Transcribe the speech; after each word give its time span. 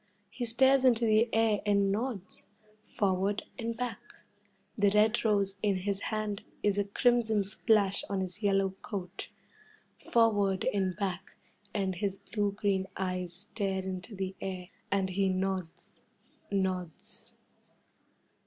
He 0.31 0.45
stares 0.47 0.83
into 0.83 1.05
the 1.05 1.29
air 1.31 1.61
and 1.63 1.91
nods 1.91 2.47
forward 2.97 3.43
and 3.59 3.77
back. 3.77 3.99
The 4.75 4.89
red 4.89 5.23
rose 5.23 5.59
in 5.61 5.75
his 5.85 5.99
hand 6.09 6.41
is 6.63 6.79
a 6.79 6.85
crimson 6.85 7.43
splash 7.43 8.03
on 8.09 8.19
his 8.21 8.41
yellow 8.41 8.71
coat. 8.81 9.29
Forward 10.11 10.65
and 10.73 10.95
back, 10.95 11.35
and 11.71 11.93
his 11.97 12.17
blue 12.17 12.51
green 12.51 12.87
eyes 12.97 13.33
stare 13.35 13.83
into 13.83 14.15
the 14.15 14.35
air, 14.41 14.69
and 14.91 15.11
he 15.11 15.29
nods 15.29 16.01
nods. 16.49 17.33